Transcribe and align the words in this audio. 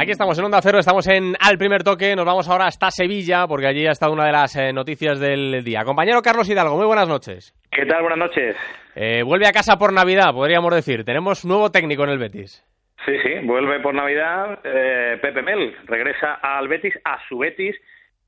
Aquí 0.00 0.12
estamos 0.12 0.38
en 0.38 0.44
Onda 0.44 0.60
Cero, 0.62 0.78
estamos 0.78 1.08
en 1.08 1.34
Al 1.40 1.58
Primer 1.58 1.82
Toque, 1.82 2.14
nos 2.14 2.24
vamos 2.24 2.48
ahora 2.48 2.66
hasta 2.66 2.88
Sevilla, 2.88 3.48
porque 3.48 3.66
allí 3.66 3.84
ha 3.84 3.90
estado 3.90 4.12
una 4.12 4.26
de 4.26 4.30
las 4.30 4.54
eh, 4.54 4.72
noticias 4.72 5.18
del 5.18 5.64
día. 5.64 5.82
Compañero 5.82 6.22
Carlos 6.22 6.48
Hidalgo, 6.48 6.76
muy 6.76 6.86
buenas 6.86 7.08
noches. 7.08 7.52
¿Qué 7.72 7.84
tal? 7.84 8.02
Buenas 8.02 8.20
noches. 8.20 8.56
Eh, 8.94 9.24
vuelve 9.24 9.48
a 9.48 9.50
casa 9.50 9.76
por 9.76 9.92
Navidad, 9.92 10.32
podríamos 10.32 10.72
decir. 10.72 11.02
Tenemos 11.04 11.44
nuevo 11.44 11.72
técnico 11.72 12.04
en 12.04 12.10
el 12.10 12.18
Betis. 12.18 12.64
Sí, 13.04 13.18
sí, 13.24 13.40
vuelve 13.42 13.80
por 13.80 13.92
Navidad 13.92 14.60
eh, 14.62 15.18
Pepe 15.20 15.42
Mel, 15.42 15.74
regresa 15.86 16.34
al 16.34 16.68
Betis, 16.68 16.94
a 17.04 17.18
su 17.28 17.36
Betis, 17.36 17.74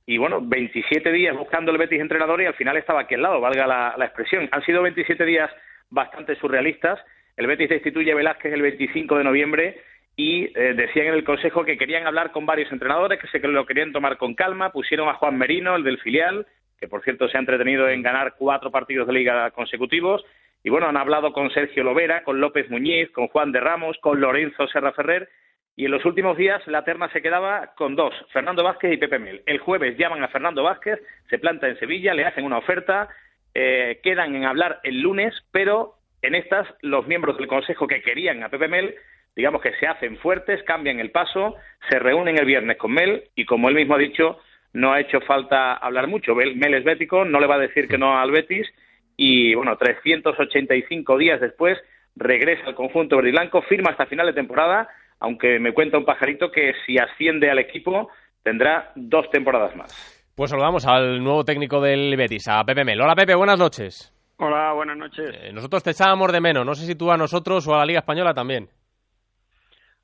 y 0.07 0.19
bueno, 0.19 0.41
27 0.43 1.13
días 1.13 1.37
buscando 1.37 1.71
el 1.71 1.79
Betis 1.79 2.01
entrenador 2.01 2.43
y 2.43 2.47
al 2.47 2.55
final 2.55 2.79
estaba 2.79 3.03
aquí 3.03 3.15
al 3.15 3.23
lado, 3.23 3.41
valga 3.41 3.69
la, 3.69 3.95
la 3.97 4.07
expresión. 4.07 4.49
Han 4.51 4.65
sido 4.65 4.83
27 4.83 5.25
días 5.25 5.49
bastante 5.89 6.35
surrealistas. 6.35 6.99
El 7.37 7.47
Betis 7.47 7.69
destituye 7.69 8.11
a 8.11 8.17
Velázquez 8.17 8.53
el 8.53 8.63
25 8.63 9.19
de 9.19 9.25
noviembre 9.25 9.81
y 10.17 10.45
eh, 10.59 10.75
decían 10.75 11.09
en 11.09 11.15
el 11.15 11.25
Consejo 11.25 11.65
que 11.65 11.79
querían 11.79 12.07
hablar 12.07 12.33
con 12.33 12.47
varios 12.47 12.71
entrenadores, 12.73 13.19
que 13.19 13.29
se 13.29 13.39
lo 13.47 13.67
querían 13.67 13.93
tomar 13.93 14.19
con 14.19 14.35
calma, 14.35 14.71
pusieron 14.71 15.09
a 15.09 15.15
Juan 15.15 15.39
Merino, 15.39 15.77
el 15.77 15.85
del 15.85 15.99
filial, 15.99 16.47
que 16.79 16.89
por 16.89 17.03
cierto 17.03 17.29
se 17.29 17.37
ha 17.37 17.41
entretenido 17.41 17.89
en 17.89 18.03
ganar 18.03 18.35
cuatro 18.39 18.71
partidos 18.71 19.07
de 19.07 19.13
liga 19.13 19.51
consecutivos, 19.51 20.25
y 20.63 20.71
bueno, 20.71 20.89
han 20.89 20.97
hablado 20.97 21.33
con 21.33 21.51
Sergio 21.51 21.85
Lovera, 21.85 22.23
con 22.23 22.41
López 22.41 22.69
Muñiz, 22.71 23.11
con 23.13 23.29
Juan 23.29 23.53
de 23.53 23.61
Ramos, 23.61 23.97
con 24.01 24.21
Lorenzo 24.21 24.67
Serra 24.69 24.93
Ferrer, 24.93 25.29
y 25.77 25.87
en 25.87 25.93
los 25.93 26.05
últimos 26.05 26.37
días 26.37 26.61
la 26.67 26.85
terna 26.85 27.11
se 27.11 27.23
quedaba 27.23 27.73
con 27.75 27.97
dos, 27.97 28.13
Fernando 28.33 28.63
Vázquez 28.63 28.93
y 28.93 28.97
Pepe 28.99 29.19
Mel. 29.19 29.43
El 29.47 29.59
jueves 29.59 29.97
llaman 29.97 30.23
a 30.23 30.29
Fernando 30.29 30.63
Vázquez, 30.63 31.01
se 31.31 31.39
planta 31.39 31.69
en 31.69 31.79
Sevilla, 31.79 32.13
le 32.13 32.27
hacen 32.27 32.45
una 32.45 32.59
oferta, 32.59 33.09
eh, 33.55 34.01
quedan 34.03 34.35
en 34.35 34.45
hablar 34.45 34.81
el 34.83 35.01
lunes, 35.01 35.35
pero 35.51 35.95
en 36.21 36.35
estas 36.35 36.67
los 36.83 37.07
miembros 37.07 37.39
del 37.39 37.47
Consejo 37.47 37.87
que 37.87 38.03
querían 38.03 38.43
a 38.43 38.51
Pepe 38.51 38.69
Mel 38.69 38.95
digamos 39.41 39.63
que 39.63 39.73
se 39.81 39.87
hacen 39.87 40.19
fuertes, 40.19 40.63
cambian 40.65 41.01
el 41.01 41.11
paso, 41.11 41.55
se 41.89 41.99
reúnen 41.99 42.39
el 42.39 42.45
viernes 42.45 42.77
con 42.77 42.93
Mel 42.93 43.25
y 43.35 43.47
como 43.47 43.71
él 43.71 43.75
mismo 43.75 43.95
ha 43.95 43.99
dicho, 43.99 44.37
no 44.75 44.93
ha 44.93 45.01
hecho 45.01 45.19
falta 45.23 45.73
hablar 45.73 46.09
mucho. 46.09 46.35
Mel 46.35 46.75
es 46.75 46.85
bético, 46.85 47.25
no 47.25 47.41
le 47.41 47.47
va 47.47 47.55
a 47.55 47.61
decir 47.61 47.89
que 47.89 47.97
no 47.97 48.19
al 48.19 48.31
Betis 48.31 48.69
y 49.17 49.55
bueno, 49.55 49.79
385 49.79 51.17
días 51.17 51.41
después 51.41 51.79
regresa 52.17 52.67
al 52.67 52.75
conjunto 52.75 53.17
verde 53.17 53.31
y 53.31 53.33
blanco, 53.33 53.63
firma 53.63 53.93
hasta 53.93 54.05
final 54.05 54.27
de 54.27 54.35
temporada, 54.35 54.89
aunque 55.21 55.59
me 55.59 55.73
cuenta 55.73 55.97
un 55.97 56.05
pajarito 56.05 56.51
que 56.51 56.75
si 56.85 56.99
asciende 56.99 57.51
al 57.51 57.61
equipo 57.61 58.11
tendrá 58.43 58.93
dos 58.95 59.31
temporadas 59.31 59.75
más. 59.75 60.33
Pues 60.37 60.51
saludamos 60.51 60.87
al 60.87 61.25
nuevo 61.25 61.47
técnico 61.47 61.81
del 61.81 62.15
Betis, 62.15 62.47
a 62.47 62.63
Pepe 62.63 62.85
Mel. 62.85 63.01
Hola 63.01 63.15
Pepe, 63.15 63.35
buenas 63.35 63.59
noches. 63.59 64.15
Hola, 64.37 64.75
buenas 64.75 64.99
noches. 64.99 65.35
Eh, 65.35 65.51
nosotros 65.55 65.83
te 65.83 65.93
echábamos 65.93 66.31
de 66.31 66.43
menos, 66.43 66.67
no 66.67 66.75
sé 66.75 66.85
si 66.85 66.95
tú 66.95 67.11
a 67.11 67.17
nosotros 67.17 67.67
o 67.67 67.75
a 67.75 67.79
la 67.79 67.87
Liga 67.87 68.01
Española 68.01 68.35
también. 68.35 68.69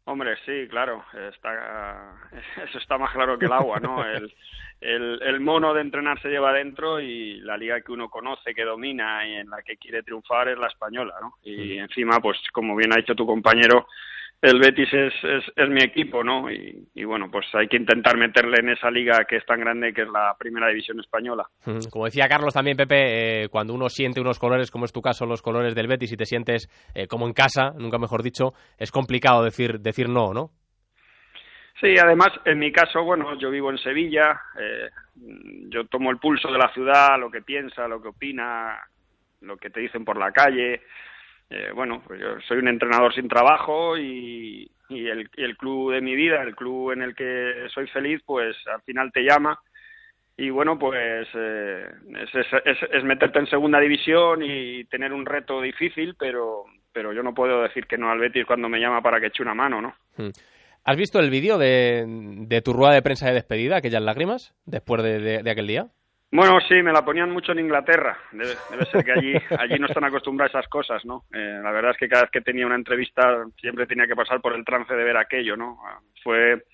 Hombre, 0.08 0.36
sí, 0.46 0.68
claro, 0.68 1.04
está, 1.12 2.14
eso 2.64 2.78
está 2.78 2.96
más 2.96 3.12
claro 3.12 3.36
que 3.36 3.46
el 3.46 3.52
agua, 3.52 3.80
¿no? 3.80 4.04
El, 4.06 4.32
el, 4.80 5.20
el, 5.20 5.40
mono 5.40 5.74
de 5.74 5.80
entrenar 5.80 6.22
se 6.22 6.28
lleva 6.28 6.50
adentro 6.50 7.00
y 7.00 7.40
la 7.40 7.56
liga 7.56 7.80
que 7.80 7.90
uno 7.90 8.08
conoce, 8.08 8.54
que 8.54 8.64
domina 8.64 9.26
y 9.26 9.34
en 9.34 9.50
la 9.50 9.62
que 9.62 9.76
quiere 9.76 10.04
triunfar 10.04 10.48
es 10.48 10.58
la 10.58 10.68
española, 10.68 11.14
¿no? 11.20 11.34
Y 11.42 11.78
encima, 11.78 12.20
pues 12.20 12.38
como 12.52 12.76
bien 12.76 12.92
ha 12.92 12.98
dicho 12.98 13.16
tu 13.16 13.26
compañero, 13.26 13.88
el 14.42 14.60
Betis 14.60 14.92
es, 14.92 15.14
es, 15.24 15.44
es 15.56 15.68
mi 15.68 15.82
equipo, 15.82 16.22
¿no? 16.22 16.50
Y, 16.50 16.88
y, 16.94 17.04
bueno, 17.04 17.30
pues 17.30 17.46
hay 17.54 17.68
que 17.68 17.76
intentar 17.76 18.16
meterle 18.16 18.56
en 18.60 18.68
esa 18.70 18.90
liga 18.90 19.24
que 19.28 19.36
es 19.36 19.46
tan 19.46 19.60
grande 19.60 19.92
que 19.92 20.02
es 20.02 20.08
la 20.08 20.34
primera 20.38 20.68
división 20.68 21.00
española. 21.00 21.44
Como 21.90 22.04
decía 22.04 22.28
Carlos 22.28 22.54
también, 22.54 22.76
Pepe, 22.76 23.44
eh, 23.44 23.48
cuando 23.48 23.74
uno 23.74 23.88
siente 23.88 24.20
unos 24.20 24.38
colores, 24.38 24.70
como 24.70 24.84
es 24.84 24.92
tu 24.92 25.00
caso, 25.00 25.26
los 25.26 25.42
colores 25.42 25.74
del 25.74 25.88
Betis, 25.88 26.12
y 26.12 26.16
te 26.16 26.26
sientes 26.26 26.68
eh, 26.94 27.06
como 27.06 27.26
en 27.26 27.32
casa, 27.32 27.72
nunca 27.78 27.98
mejor 27.98 28.22
dicho, 28.22 28.52
es 28.78 28.92
complicado 28.92 29.42
decir, 29.42 29.80
decir 29.80 30.08
no, 30.08 30.32
¿no? 30.32 30.50
Sí, 31.80 31.94
además, 32.02 32.28
en 32.46 32.58
mi 32.58 32.72
caso, 32.72 33.04
bueno, 33.04 33.38
yo 33.38 33.50
vivo 33.50 33.70
en 33.70 33.76
Sevilla, 33.78 34.40
eh, 34.58 34.88
yo 35.68 35.84
tomo 35.86 36.10
el 36.10 36.18
pulso 36.18 36.50
de 36.50 36.58
la 36.58 36.72
ciudad, 36.72 37.18
lo 37.18 37.30
que 37.30 37.42
piensa, 37.42 37.86
lo 37.86 38.00
que 38.00 38.08
opina, 38.08 38.78
lo 39.42 39.58
que 39.58 39.68
te 39.68 39.80
dicen 39.80 40.04
por 40.04 40.18
la 40.18 40.32
calle, 40.32 40.80
eh, 41.50 41.70
bueno, 41.74 42.02
pues 42.06 42.20
yo 42.20 42.40
soy 42.48 42.58
un 42.58 42.68
entrenador 42.68 43.14
sin 43.14 43.28
trabajo 43.28 43.96
y, 43.96 44.70
el, 44.88 45.56
club 45.56 45.92
de 45.92 46.00
mi 46.00 46.14
vida, 46.14 46.42
el 46.42 46.54
club 46.54 46.92
en 46.92 47.02
el 47.02 47.14
que 47.14 47.66
soy 47.74 47.88
feliz, 47.88 48.20
pues 48.24 48.56
al 48.72 48.82
final 48.82 49.10
te 49.12 49.22
llama 49.22 49.58
y 50.36 50.50
bueno, 50.50 50.78
pues 50.78 51.26
eh, 51.34 51.86
es, 52.20 52.46
es, 52.64 52.78
es, 52.92 53.04
meterte 53.04 53.38
en 53.38 53.46
segunda 53.46 53.80
división 53.80 54.42
y 54.42 54.84
tener 54.84 55.12
un 55.12 55.24
reto 55.24 55.62
difícil, 55.62 56.14
pero, 56.18 56.64
pero 56.92 57.12
yo 57.12 57.22
no 57.22 57.32
puedo 57.32 57.62
decir 57.62 57.86
que 57.86 57.96
no 57.96 58.10
al 58.10 58.18
Betis 58.18 58.44
cuando 58.44 58.68
me 58.68 58.78
llama 58.78 59.00
para 59.00 59.18
que 59.18 59.28
eche 59.28 59.42
una 59.42 59.54
mano, 59.54 59.80
¿no? 59.80 59.94
Hmm. 60.16 60.30
¿Has 60.84 60.96
visto 60.96 61.18
el 61.18 61.30
vídeo 61.30 61.58
de, 61.58 62.04
de, 62.06 62.60
tu 62.60 62.72
rueda 62.72 62.92
de 62.92 63.02
prensa 63.02 63.26
de 63.26 63.34
despedida, 63.34 63.78
aquellas 63.78 64.02
lágrimas, 64.02 64.54
después 64.66 65.02
de, 65.02 65.18
de, 65.18 65.42
de 65.42 65.50
aquel 65.50 65.66
día? 65.66 65.88
Bueno, 66.30 66.58
sí, 66.68 66.82
me 66.82 66.92
la 66.92 67.04
ponían 67.04 67.30
mucho 67.30 67.52
en 67.52 67.60
Inglaterra. 67.60 68.18
Debe, 68.32 68.54
debe 68.70 68.84
ser 68.86 69.04
que 69.04 69.12
allí, 69.12 69.34
allí 69.58 69.78
no 69.78 69.86
están 69.86 70.04
acostumbrados 70.04 70.54
a 70.54 70.58
esas 70.58 70.70
cosas, 70.70 71.04
¿no? 71.04 71.24
Eh, 71.32 71.60
la 71.62 71.70
verdad 71.70 71.92
es 71.92 71.96
que 71.96 72.08
cada 72.08 72.22
vez 72.22 72.30
que 72.30 72.40
tenía 72.40 72.66
una 72.66 72.74
entrevista 72.74 73.44
siempre 73.60 73.86
tenía 73.86 74.06
que 74.06 74.16
pasar 74.16 74.40
por 74.40 74.54
el 74.54 74.64
trance 74.64 74.92
de 74.94 75.04
ver 75.04 75.16
aquello, 75.16 75.56
¿no? 75.56 75.78
Fue, 76.22 76.64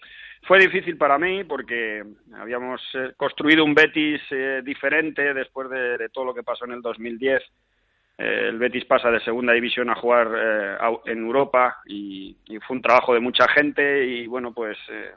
fue 0.43 0.59
difícil 0.59 0.97
para 0.97 1.19
mí 1.19 1.45
porque 1.45 2.03
habíamos 2.35 2.81
eh, 2.95 3.13
construido 3.17 3.65
un 3.65 3.75
Betis 3.75 4.23
eh, 4.31 4.63
diferente 4.65 5.35
después 5.35 5.69
de, 5.69 5.99
de, 5.99 6.09
todo 6.09 6.25
lo 6.25 6.35
que 6.35 6.43
pasó 6.43 6.65
en 6.65 6.73
el 6.73 6.83
2010. 6.83 7.43
Eh, 8.19 8.49
el 8.49 8.59
Betis 8.59 8.85
pasa 8.85 9.11
de 9.11 9.21
segunda 9.21 9.53
división 9.53 9.89
a 9.91 9.95
jugar 9.95 10.29
eh, 10.37 10.77
en 11.07 11.19
Europa 11.19 11.79
y, 11.87 12.37
y, 12.45 12.59
fue 12.59 12.77
un 12.77 12.83
trabajo 12.83 13.15
de 13.15 13.21
mucha 13.21 13.49
gente 13.49 14.05
y 14.05 14.27
bueno, 14.27 14.53
pues 14.53 14.77
eh, 14.91 15.13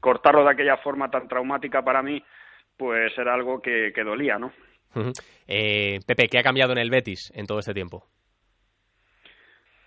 cortarlo 0.00 0.42
de 0.44 0.50
aquella 0.50 0.78
forma 0.78 1.10
tan 1.10 1.28
traumática 1.28 1.84
para 1.84 2.02
mí 2.02 2.22
pues 2.80 3.12
era 3.18 3.34
algo 3.34 3.60
que, 3.60 3.92
que 3.94 4.02
dolía, 4.02 4.38
¿no? 4.38 4.46
Uh 4.94 5.00
-huh. 5.00 5.12
eh, 5.46 6.00
Pepe, 6.06 6.28
¿qué 6.28 6.38
ha 6.38 6.42
cambiado 6.42 6.72
en 6.72 6.78
el 6.78 6.88
Betis 6.88 7.30
en 7.36 7.46
todo 7.46 7.58
este 7.58 7.74
tiempo? 7.74 8.06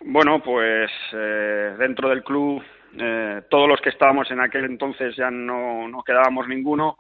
Bueno, 0.02 0.44
pues 0.44 0.92
eh, 1.12 1.76
dentro 1.80 2.08
del 2.10 2.24
club, 2.24 2.62
eh, 2.96 3.42
todos 3.50 3.68
los 3.68 3.82
que 3.82 3.90
estábamos 3.90 4.30
en 4.30 4.42
aquel 4.42 4.66
entonces 4.66 5.16
ya 5.16 5.32
no, 5.32 5.88
no 5.88 6.04
quedábamos 6.04 6.48
ninguno 6.48 6.98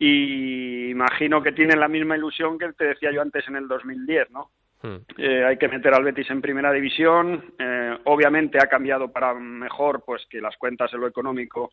y 0.00 0.90
imagino 0.90 1.40
que 1.40 1.52
tienen 1.52 1.78
la 1.78 1.86
misma 1.86 2.16
ilusión 2.16 2.58
que 2.58 2.72
te 2.72 2.86
decía 2.86 3.12
yo 3.12 3.22
antes 3.22 3.46
en 3.46 3.54
el 3.54 3.68
2010, 3.68 4.32
¿no? 4.32 4.50
Hmm. 4.82 4.96
Eh, 5.16 5.44
hay 5.44 5.58
que 5.58 5.68
meter 5.68 5.94
al 5.94 6.02
Betis 6.02 6.28
en 6.28 6.42
primera 6.42 6.72
división. 6.72 7.54
Eh, 7.56 7.98
obviamente 8.06 8.58
ha 8.58 8.66
cambiado 8.66 9.12
para 9.12 9.32
mejor, 9.34 10.02
pues 10.04 10.26
que 10.28 10.40
las 10.40 10.56
cuentas 10.56 10.92
en 10.92 11.00
lo 11.00 11.06
económico 11.06 11.70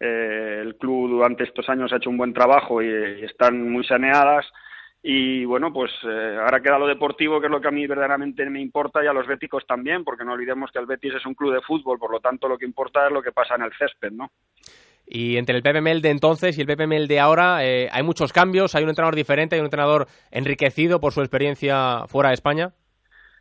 eh, 0.00 0.60
el 0.62 0.76
club 0.76 1.10
durante 1.10 1.44
estos 1.44 1.68
años 1.68 1.92
ha 1.92 1.96
hecho 1.96 2.10
un 2.10 2.18
buen 2.18 2.34
trabajo 2.34 2.82
y, 2.82 2.86
y 2.86 3.24
están 3.24 3.70
muy 3.70 3.84
saneadas. 3.84 4.46
Y 5.08 5.44
bueno 5.44 5.72
pues 5.72 5.92
eh, 6.02 6.36
ahora 6.40 6.60
queda 6.60 6.80
lo 6.80 6.86
deportivo 6.88 7.40
que 7.40 7.46
es 7.46 7.52
lo 7.52 7.60
que 7.60 7.68
a 7.68 7.70
mí 7.70 7.86
verdaderamente 7.86 8.44
me 8.50 8.60
importa 8.60 9.04
y 9.04 9.06
a 9.06 9.12
los 9.12 9.24
béticos 9.24 9.64
también 9.64 10.02
porque 10.02 10.24
no 10.24 10.32
olvidemos 10.32 10.72
que 10.72 10.80
el 10.80 10.86
Betis 10.86 11.14
es 11.14 11.26
un 11.26 11.34
club 11.34 11.54
de 11.54 11.60
fútbol 11.60 11.96
por 11.96 12.10
lo 12.10 12.18
tanto 12.18 12.48
lo 12.48 12.58
que 12.58 12.64
importa 12.64 13.06
es 13.06 13.12
lo 13.12 13.22
que 13.22 13.30
pasa 13.30 13.54
en 13.54 13.62
el 13.62 13.70
césped 13.78 14.10
no 14.10 14.32
y 15.06 15.36
entre 15.36 15.56
el 15.56 15.62
PPML 15.62 16.02
de 16.02 16.10
entonces 16.10 16.58
y 16.58 16.62
el 16.62 16.66
PPML 16.66 17.06
de 17.06 17.20
ahora 17.20 17.64
eh, 17.64 17.88
hay 17.92 18.02
muchos 18.02 18.32
cambios 18.32 18.74
hay 18.74 18.82
un 18.82 18.88
entrenador 18.88 19.14
diferente 19.14 19.54
hay 19.54 19.60
un 19.60 19.66
entrenador 19.66 20.08
enriquecido 20.32 20.98
por 20.98 21.12
su 21.12 21.20
experiencia 21.20 22.08
fuera 22.08 22.30
de 22.30 22.34
España 22.34 22.72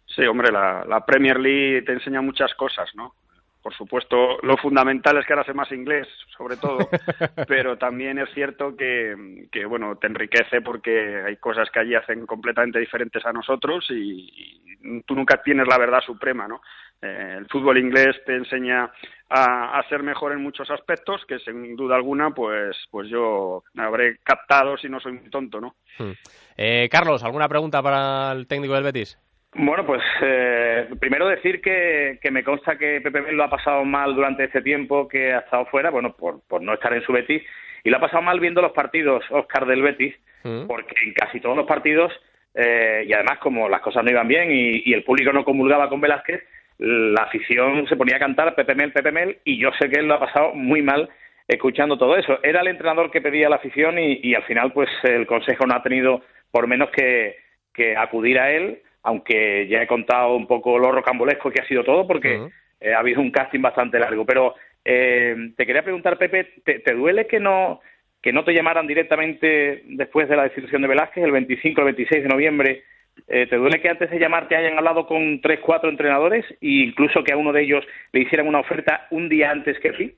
sí 0.05 0.21
hombre 0.21 0.51
la, 0.51 0.85
la 0.87 1.03
Premier 1.03 1.39
League 1.39 1.81
te 1.81 1.93
enseña 1.93 2.21
muchas 2.21 2.53
cosas 2.53 2.91
no 2.93 3.15
por 3.65 3.73
supuesto, 3.73 4.37
lo 4.43 4.57
fundamental 4.57 5.17
es 5.17 5.25
que 5.25 5.33
ahora 5.33 5.43
sé 5.43 5.51
más 5.55 5.71
inglés, 5.71 6.07
sobre 6.37 6.55
todo, 6.55 6.77
pero 7.47 7.79
también 7.79 8.19
es 8.19 8.29
cierto 8.31 8.77
que, 8.77 9.47
que, 9.51 9.65
bueno, 9.65 9.95
te 9.95 10.05
enriquece 10.05 10.61
porque 10.61 11.23
hay 11.25 11.37
cosas 11.37 11.71
que 11.71 11.79
allí 11.79 11.95
hacen 11.95 12.27
completamente 12.27 12.77
diferentes 12.77 13.25
a 13.25 13.33
nosotros 13.33 13.83
y, 13.89 14.61
y 14.83 15.01
tú 15.01 15.15
nunca 15.15 15.41
tienes 15.41 15.67
la 15.67 15.79
verdad 15.79 15.99
suprema, 16.01 16.47
¿no? 16.47 16.61
Eh, 17.01 17.37
el 17.39 17.47
fútbol 17.47 17.79
inglés 17.79 18.15
te 18.23 18.35
enseña 18.35 18.91
a, 19.29 19.79
a, 19.79 19.89
ser 19.89 20.03
mejor 20.03 20.33
en 20.33 20.43
muchos 20.43 20.69
aspectos 20.69 21.25
que 21.27 21.39
sin 21.39 21.75
duda 21.75 21.95
alguna 21.95 22.35
pues 22.35 22.77
pues 22.91 23.09
yo 23.09 23.63
habré 23.77 24.19
captado 24.19 24.77
si 24.77 24.89
no 24.89 24.99
soy 24.99 25.13
muy 25.13 25.31
tonto, 25.31 25.59
¿no? 25.59 25.75
Hmm. 25.97 26.11
Eh, 26.55 26.87
Carlos, 26.91 27.23
¿alguna 27.23 27.49
pregunta 27.49 27.81
para 27.81 28.31
el 28.31 28.45
técnico 28.45 28.75
del 28.75 28.83
Betis? 28.83 29.17
Bueno, 29.57 29.85
pues 29.85 30.01
eh, 30.21 30.89
primero 30.99 31.27
decir 31.29 31.61
que, 31.61 32.19
que, 32.21 32.29
me 32.29 32.43
consta 32.43 32.77
que 32.77 32.99
Pepe 32.99 33.31
lo 33.31 33.43
ha 33.45 33.49
pasado 33.49 33.85
mal 33.85 34.13
durante 34.13 34.43
este 34.43 34.61
tiempo 34.61 35.07
que 35.07 35.33
ha 35.33 35.39
estado 35.39 35.65
fuera, 35.67 35.89
bueno, 35.89 36.13
por, 36.13 36.41
por 36.45 36.61
no 36.61 36.73
estar 36.73 36.93
en 36.93 37.01
su 37.03 37.13
Betis, 37.13 37.41
y 37.81 37.89
lo 37.89 37.95
ha 37.97 38.01
pasado 38.01 38.21
mal 38.21 38.41
viendo 38.41 38.61
los 38.61 38.73
partidos 38.73 39.23
Oscar 39.29 39.65
del 39.65 39.81
Betis, 39.81 40.13
mm. 40.43 40.67
porque 40.67 40.93
en 41.05 41.13
casi 41.13 41.39
todos 41.39 41.55
los 41.55 41.65
partidos, 41.65 42.11
eh, 42.53 43.05
y 43.07 43.13
además 43.13 43.37
como 43.39 43.69
las 43.69 43.79
cosas 43.79 44.03
no 44.03 44.11
iban 44.11 44.27
bien 44.27 44.51
y, 44.51 44.83
y, 44.89 44.93
el 44.93 45.03
público 45.05 45.31
no 45.31 45.45
comulgaba 45.45 45.87
con 45.87 46.01
Velázquez, 46.01 46.43
la 46.79 47.23
afición 47.23 47.87
se 47.87 47.95
ponía 47.95 48.17
a 48.17 48.19
cantar 48.19 48.55
Pepe 48.55 48.75
Mel, 48.75 48.91
Pepe 48.91 49.13
Mel, 49.13 49.39
y 49.45 49.57
yo 49.57 49.71
sé 49.79 49.89
que 49.89 50.01
él 50.01 50.07
lo 50.09 50.15
ha 50.15 50.19
pasado 50.19 50.53
muy 50.53 50.81
mal 50.81 51.07
escuchando 51.47 51.97
todo 51.97 52.17
eso. 52.17 52.39
Era 52.43 52.59
el 52.59 52.67
entrenador 52.67 53.09
que 53.09 53.21
pedía 53.21 53.47
la 53.47 53.55
afición 53.55 53.99
y, 53.99 54.19
y 54.21 54.35
al 54.35 54.43
final 54.43 54.73
pues 54.73 54.89
el 55.03 55.25
consejo 55.25 55.65
no 55.65 55.75
ha 55.75 55.83
tenido 55.83 56.23
por 56.51 56.67
menos 56.67 56.89
que, 56.89 57.37
que 57.73 57.95
acudir 57.95 58.37
a 58.39 58.51
él 58.51 58.81
aunque 59.05 59.67
ya 59.67 59.81
he 59.81 59.87
contado 59.87 60.35
un 60.35 60.47
poco 60.47 60.77
lo 60.77 60.91
rocambolesco 60.91 61.51
que 61.51 61.61
ha 61.61 61.67
sido 61.67 61.83
todo, 61.83 62.05
porque 62.05 62.37
uh 62.37 62.41
-huh. 62.45 62.51
eh, 62.81 62.93
ha 62.93 62.99
habido 62.99 63.21
un 63.21 63.31
casting 63.31 63.61
bastante 63.61 63.99
largo. 63.99 64.25
Pero 64.25 64.55
Eh, 64.87 65.35
te 65.57 65.65
quería 65.65 65.81
preguntar, 65.81 66.15
Pepe, 66.17 66.61
¿te, 66.63 66.93
duele 66.93 67.25
que 67.25 67.39
no 67.39 67.81
que 68.21 68.31
no 68.31 68.43
te 68.43 68.53
llamaran 68.53 68.87
directamente 68.87 69.83
después 69.85 70.27
de 70.29 70.35
la 70.35 70.43
destitución 70.43 70.81
de 70.81 70.87
Velázquez, 70.87 71.23
el 71.23 71.31
25 71.31 71.81
o 71.81 71.87
el 71.87 71.93
26 71.93 72.23
de 72.23 72.29
noviembre? 72.29 72.83
Eh, 73.27 73.47
¿Te 73.47 73.55
duele 73.55 73.81
que 73.81 73.89
antes 73.89 74.09
de 74.09 74.19
llamarte 74.19 74.55
hayan 74.55 74.77
hablado 74.77 75.05
con 75.07 75.41
tres, 75.41 75.59
cuatro 75.59 75.89
entrenadores 75.89 76.45
e 76.61 76.85
incluso 76.85 77.23
que 77.23 77.33
a 77.33 77.37
uno 77.37 77.51
de 77.51 77.61
ellos 77.63 77.83
le 78.13 78.21
hicieran 78.21 78.47
una 78.47 78.59
oferta 78.59 79.07
un 79.11 79.29
día 79.29 79.51
antes 79.51 79.79
que 79.79 79.89
a 79.89 79.97
ti? 79.97 80.13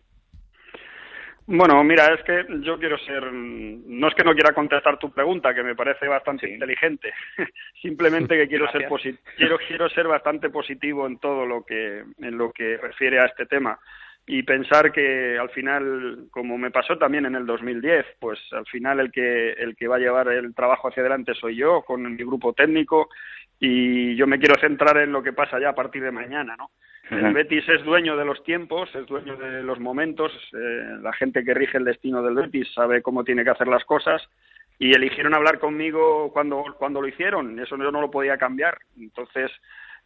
Bueno, 1.50 1.82
mira, 1.82 2.14
es 2.14 2.22
que 2.24 2.46
yo 2.60 2.78
quiero 2.78 2.98
ser, 2.98 3.32
no 3.32 4.10
es 4.10 4.16
que 4.16 4.24
no 4.26 4.34
quiera 4.34 4.54
contestar 4.54 5.00
tu 5.00 5.12
pregunta, 5.12 5.56
que 5.56 5.64
me 5.64 5.76
parece 5.76 6.06
bastante 6.06 6.50
inteligente, 6.50 7.14
simplemente 7.82 8.36
que 8.36 8.50
quiero 8.50 8.70
ser 8.70 8.90
quiero 9.38 9.58
quiero 9.66 9.90
ser 9.90 10.08
bastante 10.10 10.50
positivo 10.50 11.08
en 11.08 11.20
todo 11.20 11.46
lo 11.46 11.64
que 11.64 12.04
en 12.20 12.38
lo 12.38 12.52
que 12.52 12.76
refiere 12.76 13.22
a 13.22 13.26
este 13.28 13.46
tema. 13.46 13.80
Y 14.30 14.44
pensar 14.44 14.92
que 14.92 15.38
al 15.40 15.50
final, 15.52 16.28
como 16.32 16.58
me 16.58 16.70
pasó 16.70 16.98
también 16.98 17.26
en 17.26 17.36
el 17.36 17.46
2010, 17.46 18.06
pues 18.20 18.38
al 18.52 18.66
final 18.66 19.00
el 19.00 19.10
que 19.10 19.54
el 19.54 19.78
que 19.78 19.88
va 19.88 19.96
a 19.96 20.00
llevar 20.00 20.28
el 20.28 20.54
trabajo 20.54 20.90
hacia 20.90 21.00
adelante 21.00 21.34
soy 21.34 21.56
yo 21.56 21.82
con 21.84 22.04
mi 22.14 22.24
grupo 22.26 22.52
técnico 22.52 23.08
y 23.60 24.16
yo 24.16 24.28
me 24.28 24.40
quiero 24.40 24.60
centrar 24.60 24.98
en 24.98 25.12
lo 25.12 25.24
que 25.24 25.34
pasa 25.34 25.60
ya 25.60 25.70
a 25.70 25.76
partir 25.76 26.04
de 26.04 26.12
mañana, 26.12 26.56
¿no? 26.58 26.70
El 27.10 27.34
Betis 27.34 27.68
es 27.70 27.84
dueño 27.86 28.18
de 28.18 28.26
los 28.26 28.44
tiempos, 28.44 28.94
es 28.94 29.06
dueño 29.06 29.38
de 29.38 29.64
los 29.64 29.80
momentos. 29.80 30.32
Eh, 30.54 30.98
la 31.02 31.14
gente 31.14 31.44
que 31.46 31.54
rige 31.54 31.78
el 31.78 31.86
destino 31.86 32.22
del 32.22 32.36
Betis 32.36 32.68
sabe 32.74 33.02
cómo 33.02 33.24
tiene 33.24 33.46
que 33.46 33.50
hacer 33.50 33.70
las 33.70 33.86
cosas 33.86 34.22
y 34.78 34.94
eligieron 34.94 35.34
hablar 35.34 35.58
conmigo 35.58 36.32
cuando, 36.34 36.66
cuando 36.78 37.02
lo 37.02 37.08
hicieron. 37.08 37.58
Eso 37.60 37.78
yo 37.78 37.92
no 37.92 38.02
lo 38.02 38.12
podía 38.12 38.38
cambiar. 38.38 38.78
Entonces, 39.00 39.50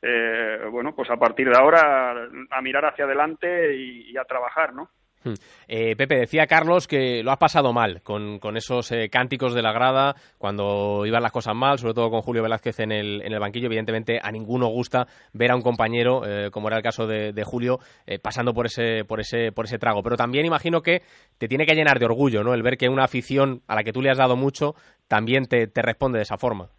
eh, 0.01 0.59
bueno, 0.69 0.93
pues 0.95 1.09
a 1.09 1.17
partir 1.17 1.49
de 1.49 1.57
ahora 1.57 2.29
a 2.51 2.61
mirar 2.61 2.85
hacia 2.85 3.05
adelante 3.05 3.75
y, 3.75 4.11
y 4.11 4.17
a 4.17 4.25
trabajar, 4.25 4.73
¿no? 4.73 4.91
Hmm. 5.23 5.33
Eh, 5.67 5.95
Pepe, 5.95 6.15
decía 6.15 6.47
Carlos 6.47 6.87
que 6.87 7.21
lo 7.23 7.31
has 7.31 7.37
pasado 7.37 7.73
mal 7.73 8.01
con, 8.01 8.39
esos 8.57 8.91
eh, 8.91 9.09
cánticos 9.09 9.53
de 9.53 9.61
la 9.61 9.71
grada 9.71 10.15
cuando 10.37 11.05
iban 11.05 11.21
las 11.21 11.31
cosas 11.31 11.55
mal, 11.55 11.77
sobre 11.77 11.93
todo 11.93 12.09
con 12.09 12.21
Julio 12.21 12.41
Velázquez 12.41 12.79
en 12.79 12.91
el, 12.91 13.21
en 13.21 13.31
el 13.31 13.39
banquillo. 13.39 13.67
Evidentemente, 13.67 14.19
a 14.21 14.31
ninguno 14.31 14.67
gusta 14.67 15.07
ver 15.33 15.51
a 15.51 15.55
un 15.55 15.61
compañero, 15.61 16.23
eh, 16.25 16.49
como 16.49 16.67
era 16.67 16.77
el 16.77 16.83
caso 16.83 17.05
de, 17.05 17.41
Julio, 17.43 17.79
pasando 18.21 18.53
por 18.53 18.67
ese, 18.67 19.03
por, 19.03 19.19
ese, 19.19 19.51
por 19.51 19.65
ese 19.65 19.79
trago. 19.79 20.03
Pero 20.03 20.15
también 20.15 20.45
imagino 20.45 20.81
que 20.81 21.01
te 21.37 21.47
tiene 21.47 21.65
que 21.65 21.73
llenar 21.73 21.99
de 21.99 22.05
orgullo 22.05 22.43
¿no? 22.43 22.53
el 22.53 22.61
ver 22.61 22.77
que 22.77 22.87
una 22.87 23.03
afición 23.03 23.61
a 23.67 23.75
la 23.75 23.83
que 23.83 23.91
tú 23.91 24.01
le 24.01 24.11
has 24.11 24.17
dado 24.17 24.35
mucho 24.35 24.75
también 25.07 25.45
te 25.45 25.69
responde 25.81 26.19
de 26.19 26.23
esa 26.23 26.37
forma. 26.37 26.69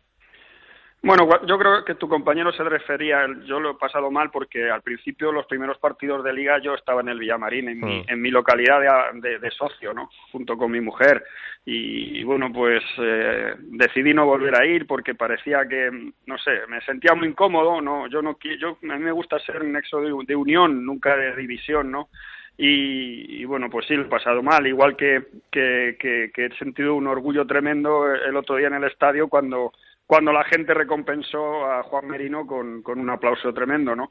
Bueno, 1.05 1.29
yo 1.47 1.59
creo 1.59 1.85
que 1.85 1.97
tu 1.97 2.09
compañero 2.09 2.53
se 2.53 2.63
refería, 2.63 3.27
yo 3.45 3.59
lo 3.59 3.73
he 3.73 3.75
pasado 3.75 4.09
mal 4.13 4.31
porque 4.31 4.71
al 4.71 4.83
principio 4.83 5.33
los 5.33 5.47
primeros 5.47 5.77
partidos 5.79 6.23
de 6.23 6.33
liga 6.33 6.61
yo 6.61 6.75
estaba 6.75 7.01
en 7.01 7.09
el 7.09 7.19
Villamarín, 7.19 7.69
en, 7.69 7.81
mi, 7.81 8.01
hmm. 8.03 8.05
en 8.07 8.23
mi 8.23 8.31
localidad 8.31 9.13
de, 9.15 9.51
socio, 9.51 9.93
¿no? 9.93 10.11
Junto 10.31 10.57
con 10.57 10.71
mi 10.71 10.81
mujer. 10.81 11.25
Y, 11.65 12.23
bueno, 12.23 12.53
pues 12.53 12.85
eh, 12.99 13.55
decidí 13.59 14.15
no 14.15 14.27
volver 14.27 14.55
a 14.55 14.65
ir 14.65 14.87
porque 14.87 15.17
parecía 15.17 15.67
que, 15.69 15.91
no 16.27 16.39
sé, 16.39 16.53
me 16.69 16.81
sentía 16.83 17.15
muy 17.15 17.29
incómodo, 17.29 17.81
¿no? 17.81 18.07
Yo 18.07 18.23
no 18.23 18.39
yo, 18.61 18.79
a 18.81 18.97
mí 18.97 19.05
me 19.05 19.13
gusta 19.13 19.41
ser 19.41 19.61
un 19.61 19.73
nexo 19.73 20.01
de, 20.01 20.37
unión, 20.37 20.87
nunca 20.87 21.17
de 21.17 21.35
división, 21.35 21.91
¿no? 21.91 22.11
Y, 22.57 23.45
bueno, 23.45 23.69
pues 23.71 23.87
sí, 23.87 23.97
lo 23.97 24.03
he 24.03 24.09
pasado 24.09 24.41
mal, 24.41 24.65
igual 24.69 24.95
que, 24.95 25.25
que, 25.51 25.97
que 25.99 26.45
he 26.45 26.57
sentido 26.59 26.95
un 26.95 27.09
orgullo 27.09 27.45
tremendo 27.45 28.07
el 28.15 28.37
otro 28.37 28.55
día 28.55 28.69
en 28.69 28.75
el 28.75 28.85
estadio 28.85 29.27
cuando 29.29 29.73
cuando 30.13 30.31
la 30.31 30.45
gente 30.45 30.75
recompensó 30.75 31.65
a 31.65 31.85
Juan 31.85 32.07
Merino 32.07 32.47
con, 32.47 32.83
un 32.85 33.09
aplauso 33.09 33.51
tremendo, 33.55 33.97
¿no? 33.97 34.11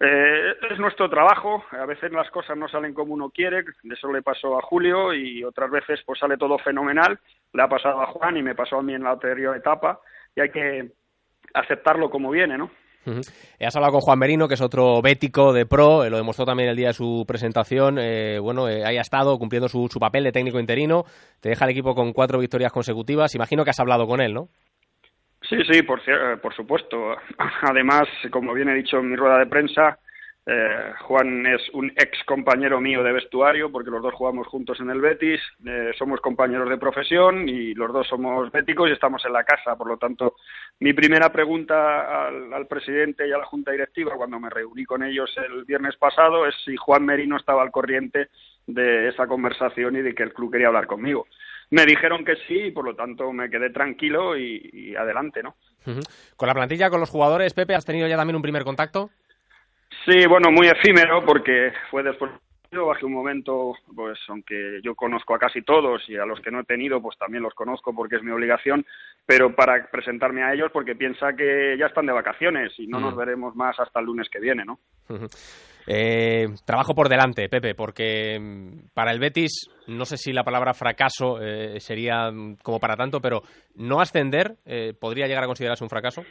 Eh, 0.00 0.54
es 0.68 0.80
nuestro 0.80 1.08
trabajo, 1.08 1.64
a 1.70 1.86
veces 1.86 2.10
las 2.10 2.28
cosas 2.32 2.58
no 2.58 2.66
salen 2.66 2.92
como 2.92 3.14
uno 3.14 3.30
quiere, 3.30 3.62
eso 3.88 4.12
le 4.12 4.20
pasó 4.20 4.58
a 4.58 4.62
Julio 4.62 5.14
y 5.14 5.44
otras 5.44 5.70
veces 5.70 6.00
pues 6.04 6.18
sale 6.18 6.36
todo 6.36 6.58
fenomenal, 6.58 7.20
le 7.52 7.62
ha 7.62 7.68
pasado 7.68 8.02
a 8.02 8.06
Juan 8.06 8.36
y 8.36 8.42
me 8.42 8.56
pasó 8.56 8.80
a 8.80 8.82
mí 8.82 8.94
en 8.94 9.04
la 9.04 9.12
anterior 9.12 9.56
etapa 9.56 10.00
y 10.34 10.40
hay 10.40 10.50
que 10.50 10.90
aceptarlo 11.54 12.10
como 12.10 12.32
viene, 12.32 12.58
¿no? 12.58 12.68
Has 13.60 13.76
hablado 13.76 13.92
con 13.92 14.00
Juan 14.00 14.18
Merino, 14.18 14.48
que 14.48 14.54
es 14.54 14.60
otro 14.60 15.00
bético 15.00 15.52
de 15.52 15.66
pro, 15.66 16.04
eh, 16.04 16.10
lo 16.10 16.16
demostró 16.16 16.44
también 16.44 16.68
el 16.68 16.76
día 16.76 16.88
de 16.88 16.94
su 16.94 17.24
presentación. 17.26 17.98
Eh, 17.98 18.38
bueno, 18.38 18.68
eh, 18.68 18.84
haya 18.84 19.00
estado 19.00 19.38
cumpliendo 19.38 19.68
su, 19.68 19.88
papel 20.00 20.24
de 20.24 20.32
técnico 20.32 20.60
interino, 20.60 21.04
te 21.40 21.48
deja 21.48 21.64
el 21.64 21.70
equipo 21.70 21.94
con 21.94 22.12
cuatro 22.12 22.38
victorias 22.38 22.72
consecutivas. 22.72 23.34
Imagino 23.34 23.64
que 23.64 23.70
has 23.70 23.80
hablado 23.80 24.06
con 24.06 24.20
él, 24.20 24.34
¿no? 24.34 24.48
Sí, 25.48 25.56
sí, 25.64 25.82
por, 25.82 26.00
por 26.40 26.54
supuesto. 26.54 27.16
Además, 27.62 28.06
como 28.30 28.52
bien 28.52 28.68
he 28.68 28.74
dicho 28.74 28.98
en 28.98 29.10
mi 29.10 29.16
rueda 29.16 29.38
de 29.38 29.46
prensa, 29.46 29.98
eh, 30.50 30.92
Juan 31.00 31.44
es 31.46 31.60
un 31.74 31.90
ex 31.90 32.24
compañero 32.24 32.80
mío 32.80 33.02
de 33.02 33.12
vestuario 33.12 33.70
porque 33.70 33.90
los 33.90 34.02
dos 34.02 34.14
jugamos 34.14 34.46
juntos 34.46 34.80
en 34.80 34.88
el 34.88 35.00
Betis, 35.00 35.40
eh, 35.66 35.92
somos 35.98 36.20
compañeros 36.20 36.68
de 36.70 36.78
profesión 36.78 37.48
y 37.48 37.74
los 37.74 37.92
dos 37.92 38.08
somos 38.08 38.50
béticos 38.50 38.88
y 38.88 38.92
estamos 38.92 39.24
en 39.26 39.32
la 39.32 39.44
casa. 39.44 39.76
Por 39.76 39.88
lo 39.88 39.96
tanto, 39.96 40.36
mi 40.80 40.92
primera 40.92 41.30
pregunta 41.30 42.28
al, 42.28 42.52
al, 42.52 42.66
presidente 42.66 43.28
y 43.28 43.32
a 43.32 43.38
la 43.38 43.44
junta 43.44 43.72
directiva 43.72 44.16
cuando 44.16 44.40
me 44.40 44.48
reuní 44.48 44.84
con 44.84 45.02
ellos 45.02 45.34
el 45.36 45.64
viernes 45.64 45.96
pasado 45.96 46.46
es 46.46 46.54
si 46.64 46.76
Juan 46.76 47.04
Merino 47.04 47.36
estaba 47.36 47.62
al 47.62 47.70
corriente 47.70 48.28
de 48.66 49.08
esa 49.08 49.26
conversación 49.26 49.96
y 49.96 50.02
de 50.02 50.14
que 50.14 50.22
el 50.22 50.32
club 50.32 50.52
quería 50.52 50.68
hablar 50.68 50.86
conmigo 50.86 51.26
me 51.70 51.84
dijeron 51.84 52.24
que 52.24 52.36
sí 52.46 52.66
y 52.66 52.70
por 52.70 52.84
lo 52.84 52.94
tanto 52.94 53.32
me 53.32 53.50
quedé 53.50 53.70
tranquilo 53.70 54.36
y, 54.36 54.94
adelante, 54.96 55.42
¿no? 55.42 55.56
Con 56.36 56.48
la 56.48 56.54
plantilla, 56.54 56.90
con 56.90 57.00
los 57.00 57.10
jugadores, 57.10 57.54
Pepe, 57.54 57.74
¿has 57.74 57.84
tenido 57.84 58.06
ya 58.08 58.16
también 58.16 58.36
un 58.36 58.42
primer 58.42 58.64
contacto? 58.64 59.10
Sí, 60.04 60.26
bueno, 60.26 60.50
muy 60.50 60.68
efímero 60.68 61.24
porque 61.24 61.72
fue 61.90 62.02
después 62.02 62.30
bajé 62.70 63.06
un 63.06 63.12
momento, 63.12 63.74
pues 63.94 64.18
aunque 64.28 64.80
yo 64.82 64.94
conozco 64.94 65.34
a 65.34 65.38
casi 65.38 65.62
todos 65.62 66.02
y 66.08 66.16
a 66.16 66.26
los 66.26 66.40
que 66.40 66.50
no 66.50 66.60
he 66.60 66.64
tenido, 66.64 67.00
pues 67.00 67.16
también 67.16 67.42
los 67.42 67.54
conozco 67.54 67.94
porque 67.94 68.16
es 68.16 68.22
mi 68.22 68.30
obligación, 68.30 68.84
pero 69.24 69.54
para 69.54 69.86
presentarme 69.90 70.42
a 70.42 70.52
ellos 70.52 70.70
porque 70.72 70.94
piensa 70.94 71.34
que 71.34 71.76
ya 71.78 71.86
están 71.86 72.06
de 72.06 72.12
vacaciones 72.12 72.72
y 72.78 72.86
no 72.86 73.00
nos 73.00 73.16
veremos 73.16 73.56
más 73.56 73.78
hasta 73.80 74.00
el 74.00 74.06
lunes 74.06 74.28
que 74.28 74.40
viene, 74.40 74.64
¿no? 74.64 74.78
Eh, 75.90 76.48
trabajo 76.66 76.94
por 76.94 77.08
delante, 77.08 77.48
Pepe, 77.48 77.74
porque 77.74 78.38
mm, 78.38 78.90
para 78.92 79.10
el 79.10 79.18
Betis, 79.18 79.70
no 79.86 80.04
sé 80.04 80.18
si 80.18 80.34
la 80.34 80.44
palabra 80.44 80.74
fracaso 80.74 81.40
eh, 81.40 81.80
sería 81.80 82.30
mm, 82.30 82.56
como 82.62 82.78
para 82.78 82.94
tanto, 82.94 83.22
pero 83.22 83.40
no 83.74 83.98
ascender 83.98 84.56
eh, 84.66 84.92
podría 84.92 85.26
llegar 85.26 85.44
a 85.44 85.46
considerarse 85.46 85.84
un 85.84 85.88
fracaso. 85.88 86.24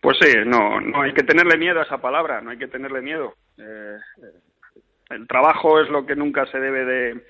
Pues 0.00 0.16
sí, 0.18 0.32
no, 0.46 0.80
no 0.80 1.02
hay 1.02 1.12
que 1.12 1.24
tenerle 1.24 1.58
miedo 1.58 1.80
a 1.80 1.82
esa 1.82 1.98
palabra, 1.98 2.40
no 2.40 2.50
hay 2.50 2.56
que 2.56 2.68
tenerle 2.68 3.02
miedo. 3.02 3.34
el 3.58 5.26
trabajo 5.28 5.82
es 5.82 5.90
lo 5.90 6.06
que 6.06 6.16
nunca 6.16 6.46
se 6.46 6.58
debe 6.58 6.86
de, 6.86 7.24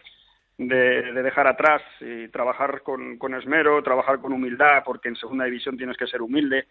de, 0.58 1.22
dejar 1.22 1.48
atrás 1.48 1.82
y 2.00 2.28
trabajar 2.28 2.82
con, 2.82 3.18
con, 3.18 3.34
esmero, 3.34 3.82
trabajar 3.82 4.20
con 4.20 4.32
humildad, 4.32 4.84
porque 4.84 5.08
en 5.08 5.16
segunda 5.16 5.46
división 5.46 5.76
tienes 5.76 5.96
que 5.96 6.06
ser 6.06 6.22
humilde, 6.22 6.66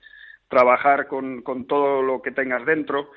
trabajar 0.48 1.08
con, 1.08 1.42
con 1.42 1.68
todo 1.68 2.02
lo 2.02 2.22
que 2.22 2.32
tengas 2.32 2.66
dentro 2.66 3.10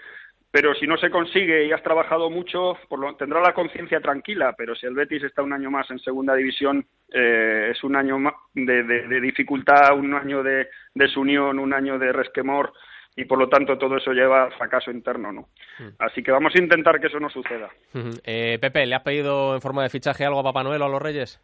pero 0.51 0.75
si 0.75 0.87
no 0.87 0.97
se 0.97 1.11
consigue 1.11 1.67
y 1.67 1.73
has 1.73 1.83
trabajado 1.83 2.29
mucho, 2.29 2.77
por 2.89 2.99
lo, 2.99 3.15
tendrá 3.15 3.41
la 3.41 3.55
conciencia 3.55 4.01
tranquila, 4.01 4.55
pero 4.57 4.75
si 4.75 4.87
el 4.87 4.95
Betis 4.95 5.23
está 5.23 5.43
un 5.43 5.53
año 5.53 5.71
más 5.71 5.89
en 5.91 6.01
segunda 6.01 6.35
división, 6.35 6.85
eh, 7.13 7.69
es 7.71 7.85
un 7.85 7.95
año 7.95 8.19
de, 8.55 8.83
de, 8.83 9.21
dificultad, 9.21 9.97
un 9.97 10.15
año 10.15 10.43
de 10.43 10.69
desunión, 10.95 11.59
un 11.59 11.73
año 11.73 11.99
de 11.99 12.13
resquemor, 12.13 12.73
y 13.15 13.25
por 13.27 13.39
lo 13.39 13.49
tanto 13.49 13.79
todo 13.79 13.97
eso 13.97 14.13
lleva 14.13 14.45
a 14.45 14.51
fracaso 14.51 14.91
interno, 14.91 15.33
¿no? 15.33 15.49
Mm. 15.79 15.95
Así 15.99 16.23
que 16.23 16.33
vamos 16.33 16.55
a 16.55 16.59
intentar 16.59 17.01
que 17.01 17.07
eso 17.07 17.21
no 17.21 17.31
suceda. 17.31 17.69
eh, 18.25 18.59
Pepe, 18.61 18.87
¿le 18.87 18.95
has 18.97 19.03
pedido 19.03 19.55
en 19.55 19.61
forma 19.61 19.85
de 19.85 19.91
fichaje 19.91 20.25
algo 20.25 20.41
a 20.41 20.45
Papá 20.45 20.65
Noel 20.65 20.83
o 20.83 20.87
a 20.87 20.89
los 20.89 21.03
Reyes? 21.03 21.41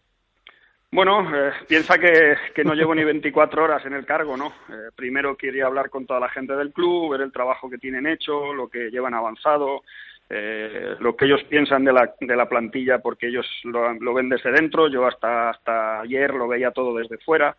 Bueno, 0.93 1.29
eh, 1.35 1.53
piensa 1.69 1.99
que, 1.99 2.37
que, 2.55 2.65
no 2.65 2.75
llevo 2.75 2.95
ni 2.95 3.05
24 3.05 3.65
horas 3.65 3.85
en 3.85 3.93
el 3.93 4.07
cargo, 4.07 4.37
¿no? 4.37 4.49
Eh, 4.69 4.91
primero 4.95 5.37
quería 5.37 5.67
hablar 5.67 5.91
con 5.91 6.07
toda 6.07 6.21
la 6.21 6.29
gente 6.29 6.55
del 6.55 6.73
club, 6.73 7.13
ver 7.13 7.23
el 7.23 7.33
trabajo 7.33 7.69
que 7.69 7.79
tienen 7.79 8.07
hecho, 8.07 8.55
lo 8.55 8.69
que 8.69 8.91
llevan 8.91 9.15
avanzado, 9.15 9.83
eh, 10.29 10.97
lo 11.01 11.17
que 11.17 11.27
ellos 11.27 11.43
piensan 11.45 11.85
de 11.85 11.93
la, 11.93 12.15
de 12.21 12.37
la 12.37 12.49
plantilla, 12.49 13.01
porque 13.01 13.29
ellos 13.29 13.47
lo, 13.65 13.93
lo, 13.95 14.15
ven 14.15 14.29
desde 14.29 14.53
dentro, 14.53 14.89
yo 14.89 15.07
hasta, 15.07 15.51
hasta 15.51 16.01
ayer 16.01 16.35
lo 16.35 16.49
veía 16.49 16.71
todo 16.71 16.97
desde 16.97 17.19
fuera. 17.19 17.57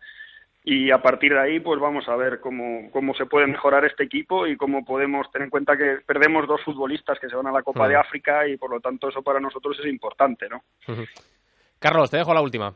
Y 0.64 0.90
a 0.90 1.00
partir 1.00 1.32
de 1.32 1.40
ahí, 1.40 1.60
pues 1.60 1.80
vamos 1.80 2.06
a 2.08 2.16
ver 2.16 2.40
cómo, 2.40 2.90
cómo 2.90 3.14
se 3.14 3.24
puede 3.24 3.46
mejorar 3.46 3.86
este 3.86 4.04
equipo 4.04 4.46
y 4.46 4.56
cómo 4.56 4.84
podemos 4.84 5.30
tener 5.30 5.46
en 5.46 5.50
cuenta 5.50 5.78
que 5.78 5.98
perdemos 6.04 6.46
dos 6.46 6.60
futbolistas 6.62 7.18
que 7.18 7.28
se 7.28 7.36
van 7.36 7.46
a 7.46 7.52
la 7.52 7.62
Copa 7.62 7.88
de 7.88 7.96
África 7.96 8.46
y 8.46 8.58
por 8.58 8.70
lo 8.70 8.80
tanto 8.80 9.08
eso 9.08 9.22
para 9.22 9.40
nosotros 9.40 9.78
es 9.80 9.86
importante, 9.86 10.46
¿no? 10.48 10.62
Carlos, 11.78 12.10
te 12.10 12.18
dejo 12.18 12.34
la 12.34 12.42
última. 12.42 12.74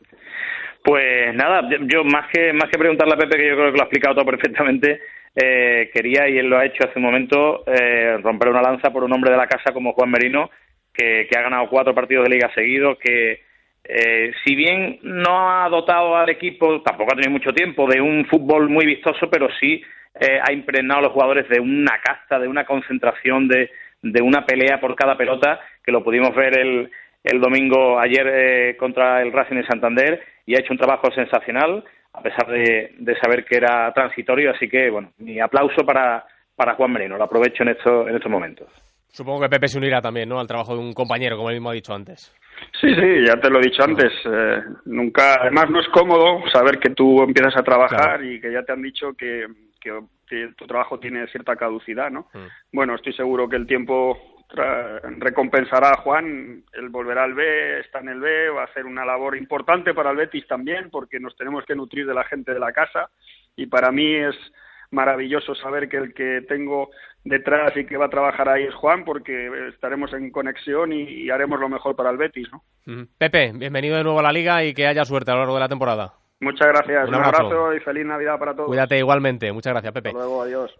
Pues 0.82 1.34
nada, 1.34 1.68
yo 1.82 2.02
más 2.04 2.28
que 2.32 2.52
más 2.52 2.68
que 2.68 2.78
preguntarle 2.78 3.14
a 3.14 3.18
Pepe, 3.18 3.36
que 3.36 3.48
yo 3.48 3.54
creo 3.54 3.70
que 3.70 3.78
lo 3.78 3.82
ha 3.82 3.86
explicado 3.86 4.14
todo 4.16 4.26
perfectamente, 4.26 5.00
eh, 5.34 5.90
quería, 5.94 6.28
y 6.28 6.38
él 6.38 6.46
lo 6.46 6.58
ha 6.58 6.64
hecho 6.64 6.84
hace 6.84 6.98
un 6.98 7.04
momento, 7.04 7.62
eh, 7.66 8.18
romper 8.20 8.48
una 8.48 8.62
lanza 8.62 8.90
por 8.92 9.04
un 9.04 9.12
hombre 9.12 9.30
de 9.30 9.36
la 9.36 9.46
casa 9.46 9.72
como 9.72 9.92
Juan 9.92 10.10
Merino, 10.10 10.50
que, 10.92 11.28
ha 11.36 11.40
ganado 11.40 11.68
cuatro 11.68 11.94
partidos 11.94 12.24
de 12.24 12.34
liga 12.34 12.50
seguidos, 12.54 12.98
que 12.98 13.42
eh, 13.84 14.32
si 14.44 14.56
bien 14.56 14.98
no 15.02 15.50
ha 15.50 15.68
dotado 15.68 16.16
al 16.16 16.28
equipo, 16.30 16.82
tampoco 16.82 17.12
ha 17.12 17.16
tenido 17.16 17.30
mucho 17.30 17.52
tiempo, 17.52 17.86
de 17.86 18.00
un 18.00 18.26
fútbol 18.26 18.68
muy 18.68 18.84
vistoso, 18.84 19.30
pero 19.30 19.48
sí 19.60 19.82
ha 20.14 20.52
impregnado 20.52 21.00
a 21.00 21.02
los 21.04 21.12
jugadores 21.12 21.48
de 21.48 21.58
una 21.58 21.98
casta, 22.04 22.38
de 22.38 22.46
una 22.46 22.66
concentración, 22.66 23.48
de, 23.48 23.70
de 24.02 24.20
una 24.20 24.44
pelea 24.44 24.78
por 24.78 24.94
cada 24.94 25.16
pelota 25.16 25.58
que 25.82 25.90
lo 25.90 26.04
pudimos 26.04 26.34
ver 26.34 26.58
el, 26.58 26.90
el 27.24 27.40
domingo 27.40 27.98
ayer 27.98 28.26
eh, 28.26 28.76
contra 28.76 29.22
el 29.22 29.32
Racing 29.32 29.56
de 29.56 29.66
Santander 29.66 30.22
y 30.46 30.54
ha 30.54 30.60
hecho 30.60 30.72
un 30.72 30.78
trabajo 30.78 31.10
sensacional 31.12 31.84
a 32.14 32.20
pesar 32.20 32.46
de, 32.46 32.94
de, 32.98 33.16
saber 33.18 33.44
que 33.44 33.56
era 33.56 33.90
transitorio, 33.92 34.50
así 34.50 34.68
que 34.68 34.90
bueno, 34.90 35.12
mi 35.18 35.40
aplauso 35.40 35.84
para, 35.86 36.24
para 36.54 36.74
Juan 36.74 36.92
Merino, 36.92 37.16
lo 37.16 37.24
aprovecho 37.24 37.62
en, 37.62 37.70
esto, 37.70 38.06
en 38.06 38.16
estos 38.16 38.30
momentos. 38.30 38.68
Supongo 39.08 39.42
que 39.42 39.48
Pepe 39.48 39.68
se 39.68 39.78
unirá 39.78 40.00
también, 40.00 40.28
¿no? 40.28 40.40
Al 40.40 40.46
trabajo 40.46 40.74
de 40.74 40.80
un 40.80 40.92
compañero, 40.94 41.36
como 41.36 41.50
él 41.50 41.56
mismo 41.56 41.70
ha 41.70 41.74
dicho 41.74 41.94
antes. 41.94 42.34
Sí, 42.80 42.94
sí, 42.94 43.26
ya 43.26 43.34
te 43.40 43.50
lo 43.50 43.58
he 43.58 43.62
dicho 43.62 43.82
antes. 43.82 44.10
Eh, 44.24 44.62
nunca, 44.86 45.36
además 45.40 45.70
no 45.70 45.80
es 45.80 45.88
cómodo 45.88 46.42
saber 46.50 46.78
que 46.78 46.90
tú 46.90 47.22
empiezas 47.22 47.56
a 47.56 47.62
trabajar 47.62 48.24
y 48.24 48.40
que 48.40 48.52
ya 48.52 48.62
te 48.62 48.72
han 48.72 48.80
dicho 48.80 49.12
que, 49.12 49.46
que, 49.80 50.00
tu 50.56 50.66
trabajo 50.66 50.98
tiene 50.98 51.26
cierta 51.26 51.56
caducidad, 51.56 52.10
¿no? 52.10 52.28
Mm. 52.32 52.46
Bueno, 52.72 52.94
estoy 52.94 53.12
seguro 53.12 53.50
que 53.50 53.56
el 53.56 53.66
tiempo 53.66 54.16
recompensará 55.18 55.90
a 55.90 55.96
Juan, 55.98 56.64
él 56.72 56.88
volverá 56.88 57.24
al 57.24 57.34
B, 57.34 57.80
está 57.80 58.00
en 58.00 58.08
el 58.08 58.20
B, 58.20 58.50
va 58.50 58.62
a 58.62 58.66
hacer 58.66 58.86
una 58.86 59.04
labor 59.04 59.36
importante 59.36 59.94
para 59.94 60.10
el 60.10 60.16
Betis 60.16 60.46
también, 60.46 60.90
porque 60.90 61.20
nos 61.20 61.36
tenemos 61.36 61.64
que 61.64 61.74
nutrir 61.74 62.06
de 62.06 62.14
la 62.14 62.24
gente 62.24 62.52
de 62.52 62.60
la 62.60 62.72
casa 62.72 63.10
y 63.56 63.66
para 63.66 63.90
mí 63.90 64.14
es 64.14 64.36
maravilloso 64.90 65.54
saber 65.54 65.88
que 65.88 65.96
el 65.96 66.14
que 66.14 66.42
tengo 66.46 66.90
detrás 67.24 67.76
y 67.76 67.86
que 67.86 67.96
va 67.96 68.06
a 68.06 68.10
trabajar 68.10 68.48
ahí 68.48 68.64
es 68.64 68.74
Juan, 68.74 69.04
porque 69.04 69.68
estaremos 69.68 70.12
en 70.12 70.30
conexión 70.30 70.92
y, 70.92 71.30
haremos 71.30 71.58
lo 71.58 71.68
mejor 71.68 71.96
para 71.96 72.10
el 72.10 72.18
Betis, 72.18 72.48
¿no? 72.52 73.06
Pepe, 73.18 73.52
bienvenido 73.54 73.96
de 73.96 74.04
nuevo 74.04 74.20
a 74.20 74.22
la 74.22 74.32
Liga 74.32 74.64
y 74.64 74.74
que 74.74 74.86
haya 74.86 75.04
suerte 75.04 75.30
a 75.30 75.34
lo 75.34 75.40
largo 75.40 75.54
de 75.54 75.60
la 75.60 75.68
temporada. 75.68 76.12
Muchas 76.40 76.68
gracias, 76.68 77.08
un, 77.08 77.14
abrazo. 77.14 77.74
y 77.74 77.80
feliz 77.80 78.04
Navidad 78.04 78.38
para 78.38 78.54
todos. 78.54 78.66
Cuídate 78.66 78.98
igualmente, 78.98 79.52
muchas 79.52 79.72
gracias 79.72 79.92
Pepe. 79.92 80.08
Hasta 80.08 80.18
luego, 80.18 80.42
adiós. 80.42 80.70